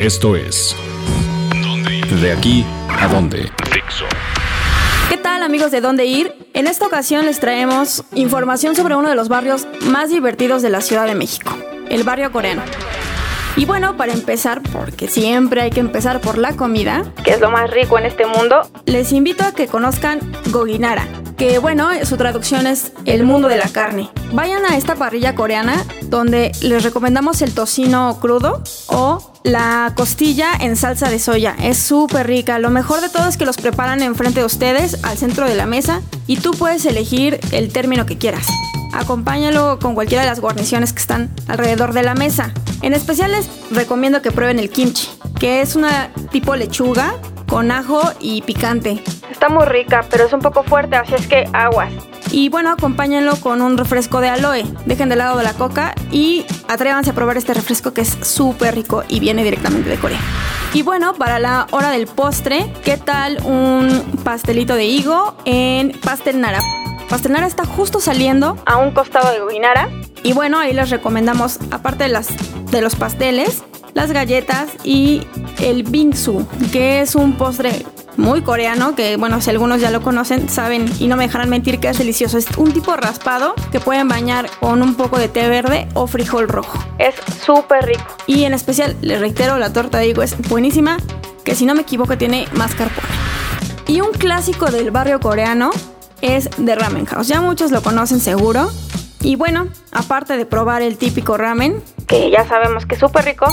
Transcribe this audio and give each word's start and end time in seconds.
Esto 0.00 0.34
es 0.34 0.74
De 2.22 2.32
aquí 2.32 2.64
a 2.88 3.06
dónde. 3.06 3.50
¿Qué 5.10 5.18
tal 5.18 5.42
amigos 5.42 5.70
de 5.70 5.82
Dónde 5.82 6.06
Ir? 6.06 6.32
En 6.54 6.66
esta 6.66 6.86
ocasión 6.86 7.26
les 7.26 7.38
traemos 7.38 8.02
información 8.14 8.74
sobre 8.74 8.96
uno 8.96 9.10
de 9.10 9.14
los 9.14 9.28
barrios 9.28 9.68
más 9.82 10.08
divertidos 10.08 10.62
de 10.62 10.70
la 10.70 10.80
Ciudad 10.80 11.04
de 11.04 11.14
México, 11.14 11.54
el 11.90 12.02
barrio 12.02 12.32
coreano. 12.32 12.62
Y 13.56 13.66
bueno, 13.66 13.98
para 13.98 14.14
empezar, 14.14 14.62
porque 14.72 15.06
siempre 15.06 15.60
hay 15.60 15.70
que 15.70 15.80
empezar 15.80 16.22
por 16.22 16.38
la 16.38 16.56
comida, 16.56 17.04
que 17.22 17.32
es 17.32 17.40
lo 17.40 17.50
más 17.50 17.70
rico 17.70 17.98
en 17.98 18.06
este 18.06 18.24
mundo, 18.24 18.62
les 18.86 19.12
invito 19.12 19.44
a 19.44 19.52
que 19.52 19.66
conozcan 19.66 20.20
Goginara, 20.46 21.06
que 21.40 21.58
bueno, 21.58 21.88
su 22.04 22.18
traducción 22.18 22.66
es 22.66 22.92
el 23.06 23.24
mundo 23.24 23.48
de 23.48 23.56
la 23.56 23.70
carne. 23.70 24.10
Vayan 24.34 24.66
a 24.66 24.76
esta 24.76 24.94
parrilla 24.94 25.34
coreana 25.34 25.86
donde 26.02 26.52
les 26.60 26.82
recomendamos 26.82 27.40
el 27.40 27.54
tocino 27.54 28.18
crudo 28.20 28.62
o 28.88 29.32
la 29.42 29.94
costilla 29.96 30.50
en 30.60 30.76
salsa 30.76 31.08
de 31.08 31.18
soya. 31.18 31.56
Es 31.58 31.78
súper 31.78 32.26
rica. 32.26 32.58
Lo 32.58 32.68
mejor 32.68 33.00
de 33.00 33.08
todo 33.08 33.26
es 33.26 33.38
que 33.38 33.46
los 33.46 33.56
preparan 33.56 34.02
enfrente 34.02 34.40
de 34.40 34.44
ustedes, 34.44 35.02
al 35.02 35.16
centro 35.16 35.48
de 35.48 35.54
la 35.54 35.64
mesa, 35.64 36.02
y 36.26 36.36
tú 36.36 36.50
puedes 36.50 36.84
elegir 36.84 37.40
el 37.52 37.72
término 37.72 38.04
que 38.04 38.18
quieras. 38.18 38.46
Acompáñalo 38.92 39.78
con 39.78 39.94
cualquiera 39.94 40.24
de 40.24 40.28
las 40.28 40.40
guarniciones 40.40 40.92
que 40.92 41.00
están 41.00 41.30
alrededor 41.48 41.94
de 41.94 42.02
la 42.02 42.14
mesa. 42.14 42.52
En 42.82 42.92
especial 42.92 43.32
les 43.32 43.48
recomiendo 43.70 44.20
que 44.20 44.30
prueben 44.30 44.58
el 44.58 44.68
kimchi, 44.68 45.08
que 45.38 45.62
es 45.62 45.74
una 45.74 46.12
tipo 46.30 46.54
lechuga 46.54 47.14
con 47.48 47.70
ajo 47.70 48.02
y 48.20 48.42
picante. 48.42 49.02
Está 49.40 49.54
muy 49.54 49.64
rica, 49.64 50.04
pero 50.10 50.26
es 50.26 50.34
un 50.34 50.40
poco 50.40 50.62
fuerte, 50.64 50.96
así 50.96 51.14
es 51.14 51.26
que 51.26 51.48
aguas. 51.54 51.90
Y 52.30 52.50
bueno, 52.50 52.72
acompáñenlo 52.72 53.36
con 53.36 53.62
un 53.62 53.78
refresco 53.78 54.20
de 54.20 54.28
aloe. 54.28 54.64
Dejen 54.84 55.08
de 55.08 55.16
lado 55.16 55.38
de 55.38 55.44
la 55.44 55.54
coca 55.54 55.94
y 56.12 56.44
atrévanse 56.68 57.08
a 57.08 57.14
probar 57.14 57.38
este 57.38 57.54
refresco 57.54 57.94
que 57.94 58.02
es 58.02 58.18
súper 58.20 58.74
rico 58.74 59.02
y 59.08 59.18
viene 59.18 59.42
directamente 59.42 59.88
de 59.88 59.96
Corea. 59.96 60.20
Y 60.74 60.82
bueno, 60.82 61.14
para 61.14 61.38
la 61.38 61.66
hora 61.70 61.90
del 61.90 62.06
postre, 62.06 62.70
¿qué 62.84 62.98
tal 62.98 63.38
un 63.46 64.02
pastelito 64.24 64.74
de 64.74 64.84
higo 64.84 65.34
en 65.46 65.92
pastel 65.92 66.38
nara? 66.38 66.60
Pastel 67.08 67.32
nara 67.32 67.46
está 67.46 67.64
justo 67.64 67.98
saliendo 67.98 68.58
a 68.66 68.76
un 68.76 68.90
costado 68.90 69.32
de 69.32 69.40
Goginara. 69.40 69.88
Y 70.22 70.34
bueno, 70.34 70.58
ahí 70.58 70.74
les 70.74 70.90
recomendamos, 70.90 71.60
aparte 71.70 72.04
de, 72.04 72.10
las, 72.10 72.28
de 72.70 72.82
los 72.82 72.94
pasteles, 72.94 73.64
las 73.94 74.12
galletas 74.12 74.68
y 74.84 75.26
el 75.60 75.84
bingsu, 75.84 76.46
que 76.72 77.00
es 77.00 77.14
un 77.14 77.38
postre 77.38 77.86
muy 78.20 78.42
coreano, 78.42 78.94
que 78.94 79.16
bueno, 79.16 79.40
si 79.40 79.50
algunos 79.50 79.80
ya 79.80 79.90
lo 79.90 80.02
conocen, 80.02 80.48
saben 80.48 80.90
y 81.00 81.08
no 81.08 81.16
me 81.16 81.24
dejarán 81.24 81.48
mentir 81.48 81.80
que 81.80 81.88
es 81.88 81.98
delicioso. 81.98 82.38
Es 82.38 82.46
un 82.56 82.72
tipo 82.72 82.94
raspado 82.96 83.54
que 83.72 83.80
pueden 83.80 84.06
bañar 84.08 84.48
con 84.60 84.82
un 84.82 84.94
poco 84.94 85.18
de 85.18 85.28
té 85.28 85.48
verde 85.48 85.88
o 85.94 86.06
frijol 86.06 86.48
rojo. 86.48 86.78
Es 86.98 87.14
súper 87.44 87.86
rico. 87.86 88.04
Y 88.26 88.44
en 88.44 88.54
especial, 88.54 88.96
les 89.00 89.20
reitero, 89.20 89.58
la 89.58 89.72
torta 89.72 89.98
de 89.98 90.08
higo 90.08 90.22
es 90.22 90.36
buenísima, 90.48 90.98
que 91.44 91.54
si 91.54 91.64
no 91.64 91.74
me 91.74 91.82
equivoco 91.82 92.16
tiene 92.16 92.46
mascarpone. 92.54 93.08
Y 93.86 94.02
un 94.02 94.12
clásico 94.12 94.70
del 94.70 94.90
barrio 94.90 95.18
coreano 95.18 95.70
es 96.20 96.48
The 96.64 96.76
Ramen 96.76 97.06
House. 97.06 97.26
Ya 97.26 97.40
muchos 97.40 97.70
lo 97.70 97.82
conocen 97.82 98.20
seguro. 98.20 98.70
Y 99.22 99.36
bueno, 99.36 99.66
aparte 99.92 100.36
de 100.36 100.46
probar 100.46 100.80
el 100.80 100.96
típico 100.96 101.36
ramen, 101.36 101.82
que 102.06 102.30
ya 102.30 102.46
sabemos 102.48 102.86
que 102.86 102.94
es 102.94 103.00
súper 103.00 103.24
rico, 103.24 103.46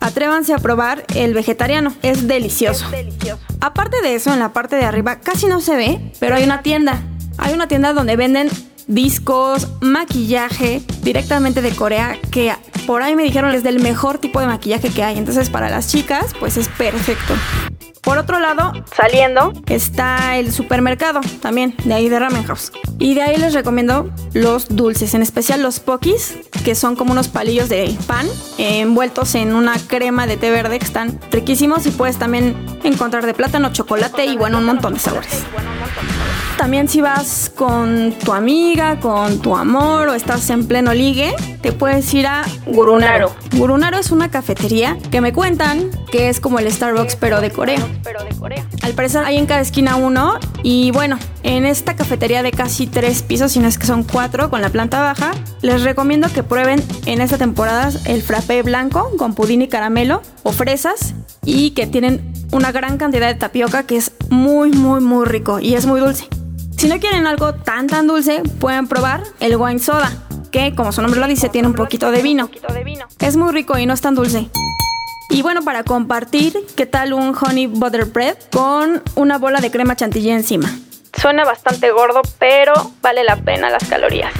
atrévanse 0.00 0.52
a 0.52 0.58
probar 0.58 1.04
el 1.14 1.34
vegetariano. 1.34 1.94
Es 2.02 2.26
delicioso. 2.26 2.86
es 2.86 2.90
delicioso. 2.90 3.42
Aparte 3.60 4.00
de 4.02 4.14
eso, 4.14 4.32
en 4.32 4.38
la 4.38 4.52
parte 4.52 4.76
de 4.76 4.84
arriba 4.84 5.20
casi 5.20 5.46
no 5.46 5.60
se 5.60 5.76
ve, 5.76 6.12
pero 6.18 6.34
hay 6.34 6.44
una 6.44 6.62
tienda. 6.62 7.00
Hay 7.38 7.54
una 7.54 7.68
tienda 7.68 7.92
donde 7.92 8.16
venden 8.16 8.50
discos, 8.86 9.68
maquillaje 9.80 10.82
directamente 11.02 11.62
de 11.62 11.70
Corea 11.70 12.18
que 12.32 12.52
por 12.86 13.02
ahí 13.02 13.14
me 13.14 13.22
dijeron 13.22 13.54
es 13.54 13.62
del 13.62 13.80
mejor 13.80 14.18
tipo 14.18 14.40
de 14.40 14.46
maquillaje 14.46 14.90
que 14.90 15.04
hay. 15.04 15.18
Entonces 15.18 15.48
para 15.48 15.70
las 15.70 15.88
chicas 15.88 16.34
pues 16.38 16.56
es 16.56 16.68
perfecto. 16.68 17.34
Por 18.02 18.16
otro 18.16 18.40
lado, 18.40 18.72
saliendo, 18.96 19.52
está 19.66 20.38
el 20.38 20.52
supermercado 20.52 21.20
también, 21.42 21.74
de 21.84 21.92
ahí 21.92 22.08
de 22.08 22.18
Ramen 22.18 22.44
House. 22.44 22.72
Y 22.98 23.14
de 23.14 23.22
ahí 23.22 23.36
les 23.36 23.52
recomiendo 23.52 24.10
los 24.34 24.68
dulces, 24.68 25.14
en 25.14 25.22
especial 25.22 25.62
los 25.62 25.80
pokis, 25.80 26.34
que 26.64 26.74
son 26.74 26.96
como 26.96 27.12
unos 27.12 27.28
palillos 27.28 27.68
de 27.68 27.96
pan 28.06 28.26
envueltos 28.58 29.34
en 29.34 29.54
una 29.54 29.78
crema 29.78 30.26
de 30.26 30.36
té 30.36 30.50
verde 30.50 30.78
que 30.78 30.84
están 30.84 31.18
riquísimos 31.30 31.86
y 31.86 31.90
puedes 31.90 32.18
también 32.18 32.54
encontrar 32.84 33.26
de 33.26 33.34
plátano, 33.34 33.72
chocolate 33.72 34.26
y 34.26 34.36
bueno, 34.36 34.58
un 34.58 34.64
montón 34.64 34.94
de 34.94 35.00
sabores. 35.00 35.44
También 36.60 36.88
si 36.88 37.00
vas 37.00 37.50
con 37.54 38.12
tu 38.22 38.34
amiga, 38.34 39.00
con 39.00 39.40
tu 39.40 39.56
amor 39.56 40.08
o 40.08 40.14
estás 40.14 40.50
en 40.50 40.66
pleno 40.66 40.92
ligue, 40.92 41.34
te 41.62 41.72
puedes 41.72 42.12
ir 42.12 42.26
a 42.26 42.44
Gurunaro. 42.66 43.34
Gurunaro 43.56 43.96
es 43.96 44.10
una 44.10 44.30
cafetería 44.30 44.98
que 45.10 45.22
me 45.22 45.32
cuentan 45.32 45.90
que 46.12 46.28
es 46.28 46.38
como 46.38 46.58
el 46.58 46.70
Starbucks 46.70 47.16
pero 47.16 47.40
de 47.40 47.50
Corea. 47.50 47.80
Al 48.82 48.92
parecer 48.92 49.24
hay 49.24 49.38
en 49.38 49.46
cada 49.46 49.60
esquina 49.60 49.96
uno 49.96 50.38
y 50.62 50.90
bueno, 50.90 51.18
en 51.42 51.64
esta 51.64 51.96
cafetería 51.96 52.42
de 52.42 52.50
casi 52.52 52.86
tres 52.86 53.22
pisos, 53.22 53.52
si 53.52 53.60
no 53.60 53.68
es 53.68 53.78
que 53.78 53.86
son 53.86 54.04
cuatro 54.04 54.50
con 54.50 54.60
la 54.60 54.68
planta 54.68 55.00
baja, 55.00 55.32
les 55.62 55.82
recomiendo 55.82 56.28
que 56.32 56.42
prueben 56.42 56.82
en 57.06 57.20
esta 57.20 57.38
temporada 57.38 57.90
el 58.06 58.22
frappé 58.22 58.62
blanco 58.62 59.10
con 59.16 59.34
pudín 59.34 59.62
y 59.62 59.68
caramelo 59.68 60.22
o 60.42 60.52
fresas 60.52 61.14
y 61.44 61.70
que 61.70 61.86
tienen 61.86 62.32
una 62.52 62.72
gran 62.72 62.98
cantidad 62.98 63.28
de 63.28 63.34
tapioca 63.34 63.84
que 63.84 63.96
es 63.96 64.12
muy 64.28 64.72
muy 64.72 65.00
muy 65.00 65.26
rico 65.26 65.60
y 65.60 65.74
es 65.74 65.86
muy 65.86 66.00
dulce. 66.00 66.28
Si 66.76 66.88
no 66.88 66.98
quieren 66.98 67.26
algo 67.26 67.54
tan 67.54 67.86
tan 67.86 68.06
dulce, 68.06 68.42
pueden 68.58 68.88
probar 68.88 69.22
el 69.40 69.56
wine 69.56 69.78
soda, 69.78 70.12
que 70.50 70.74
como 70.74 70.92
su 70.92 71.02
nombre 71.02 71.20
lo 71.20 71.26
dice, 71.26 71.48
tiene 71.48 71.68
un 71.68 71.74
poquito 71.74 72.10
de 72.10 72.22
vino. 72.22 72.48
Es 73.18 73.36
muy 73.36 73.52
rico 73.52 73.78
y 73.78 73.86
no 73.86 73.94
es 73.94 74.00
tan 74.00 74.14
dulce. 74.14 74.48
Y 75.28 75.42
bueno, 75.42 75.62
para 75.62 75.84
compartir, 75.84 76.54
¿qué 76.76 76.86
tal 76.86 77.12
un 77.12 77.34
honey 77.40 77.66
butter 77.66 78.06
bread 78.06 78.36
con 78.50 79.02
una 79.14 79.38
bola 79.38 79.60
de 79.60 79.70
crema 79.70 79.94
chantilly 79.94 80.30
encima? 80.30 80.76
Suena 81.20 81.44
bastante 81.44 81.90
gordo, 81.90 82.22
pero 82.38 82.72
vale 83.02 83.24
la 83.24 83.36
pena 83.36 83.68
las 83.68 83.86
calorías. 83.86 84.32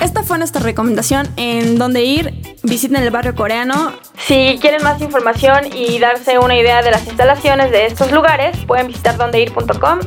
Esta 0.00 0.22
fue 0.22 0.38
nuestra 0.38 0.62
recomendación 0.62 1.28
en 1.36 1.76
dónde 1.78 2.02
ir. 2.04 2.32
Visiten 2.62 2.96
el 2.96 3.10
barrio 3.10 3.34
coreano. 3.34 3.92
Si 4.16 4.58
quieren 4.62 4.82
más 4.82 5.02
información 5.02 5.66
y 5.74 5.98
darse 5.98 6.38
una 6.38 6.56
idea 6.56 6.80
de 6.80 6.90
las 6.90 7.06
instalaciones 7.06 7.70
de 7.70 7.84
estos 7.84 8.12
lugares, 8.12 8.56
pueden 8.64 8.86
visitar 8.86 9.18
dondeir.com 9.18 9.98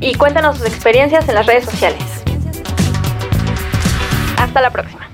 y 0.00 0.14
cuéntanos 0.16 0.58
sus 0.58 0.66
experiencias 0.66 1.26
en 1.26 1.34
las 1.34 1.46
redes 1.46 1.64
sociales. 1.64 2.02
Hasta 4.36 4.60
la 4.60 4.70
próxima. 4.70 5.08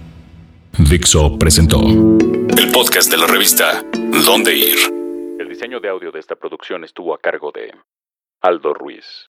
Dixo 0.79 1.39
presentó 1.39 1.81
el 1.81 2.73
podcast 2.73 3.09
de 3.11 3.19
la 3.19 3.27
revista 3.29 3.85
Dónde 4.25 4.57
Ir. 4.57 4.79
El 5.39 5.49
diseño 5.49 5.79
de 5.79 5.89
audio 5.89 6.11
de 6.11 6.19
esta 6.19 6.35
producción 6.35 6.83
estuvo 6.83 7.15
a 7.15 7.19
cargo 7.19 7.53
de 7.53 7.73
Aldo 8.41 8.75
Ruiz. 8.75 9.31